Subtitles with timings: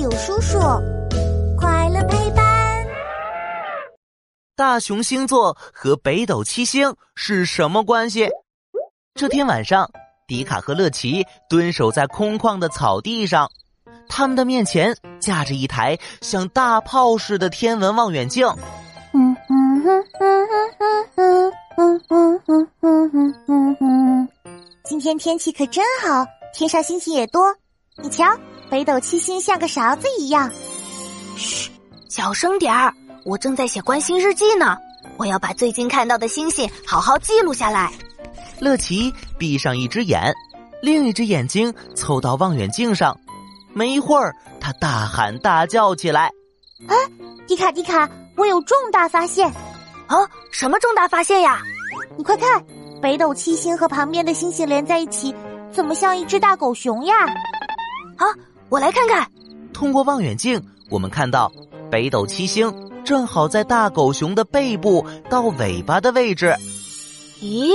[0.00, 0.58] 友叔叔，
[1.58, 2.86] 快乐陪伴。
[4.56, 8.26] 大熊星座和北斗七星是什么关系？
[9.14, 9.90] 这天晚上，
[10.26, 13.50] 迪卡和乐奇蹲守在空旷的草地上，
[14.08, 18.46] 他们的面前架着一台像大炮似的天文望远镜。
[19.12, 20.48] 嗯嗯嗯嗯
[20.78, 24.28] 嗯嗯嗯嗯嗯嗯嗯嗯，
[24.82, 26.24] 今天天气可真好，
[26.54, 27.54] 天上星星也多。
[28.02, 28.24] 你瞧，
[28.70, 30.48] 北斗七星像个勺子一样。
[31.36, 31.70] 嘘，
[32.08, 34.76] 小声点儿，我正在写观星日记呢。
[35.16, 37.92] 我要把最近看到的星星好好记录下来。
[38.60, 40.32] 乐奇闭上一只眼，
[40.80, 43.18] 另一只眼睛凑到望远镜上。
[43.72, 46.30] 没一会儿，他大喊大叫起来
[46.86, 46.94] ：“啊，
[47.48, 49.48] 迪卡迪卡，我有重大发现！
[50.06, 50.16] 啊，
[50.52, 51.60] 什么重大发现呀？
[52.16, 52.64] 你快看，
[53.02, 55.34] 北斗七星和旁边的星星连在一起，
[55.72, 57.14] 怎么像一只大狗熊呀？”
[58.16, 58.26] 啊，
[58.70, 59.30] 我来看看。
[59.74, 61.52] 通过望远镜，我们看到
[61.90, 62.72] 北斗七星
[63.04, 66.54] 正好在大狗熊的背部到尾巴的位置。
[67.40, 67.72] 咦，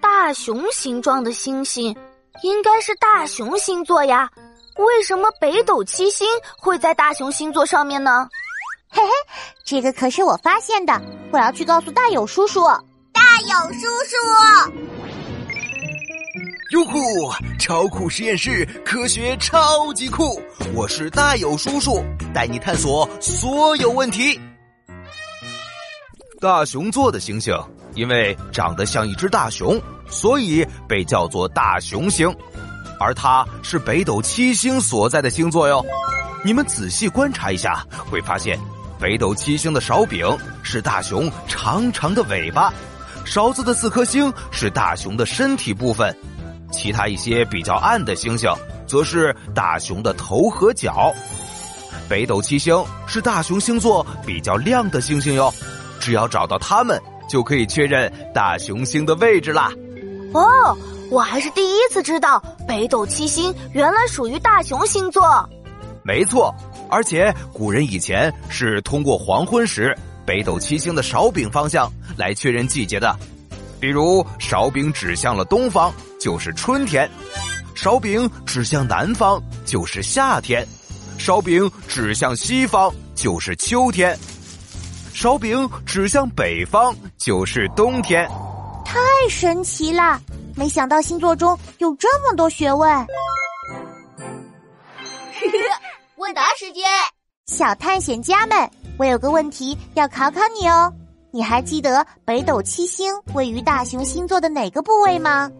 [0.00, 1.94] 大熊形状的星星
[2.42, 4.30] 应该是大熊星座呀？
[4.78, 6.26] 为什么北斗七星
[6.58, 8.26] 会在大熊星座上面呢？
[8.88, 9.10] 嘿嘿，
[9.64, 10.98] 这个可是我发现的，
[11.30, 12.64] 我要去告诉大友叔叔。
[13.12, 14.91] 大友叔叔。
[16.72, 17.30] 哟呼！
[17.58, 20.40] 超酷实验室，科学超级酷！
[20.72, 24.40] 我是大友叔叔，带你探索所有问题。
[26.40, 27.54] 大熊座的星星，
[27.94, 29.78] 因为长得像一只大熊，
[30.08, 32.34] 所以被叫做大熊星，
[32.98, 35.84] 而它是北斗七星所在的星座哟。
[36.42, 38.58] 你们仔细观察一下，会发现
[38.98, 40.26] 北斗七星的勺柄
[40.62, 42.72] 是大熊长长的尾巴，
[43.26, 46.16] 勺子的四颗星是大熊的身体部分。
[46.72, 48.50] 其他一些比较暗的星星，
[48.86, 51.12] 则是大熊的头和脚。
[52.08, 55.52] 北斗七星是大熊星座比较亮的星星哟，
[56.00, 59.70] 只要找到它们，就可以确认大熊星的位置啦。
[60.34, 60.76] 哦，
[61.10, 65.22] 我还是第一次知道北斗七星原来属于大熊星座。
[66.02, 66.52] 没错，
[66.90, 69.96] 而且古人以前是通过黄昏时
[70.26, 73.14] 北斗七星的勺柄方向来确认季节的。
[73.78, 77.04] 比如勺柄指向了东方，就是春天；
[77.74, 80.64] 勺柄指向南方，就是夏天；
[81.18, 84.14] 勺柄指向西方，就是秋天；
[85.12, 88.30] 勺柄指向北方，就是冬天。
[88.84, 90.20] 太神奇了！
[90.54, 92.88] 没想到星座中有这么多学问。
[96.18, 96.84] 问答时间，
[97.48, 100.92] 小探险家们，我有个问题要考考你哦。
[101.32, 105.50] 你还记得北斗七星位于大熊星座的哪个部位吗？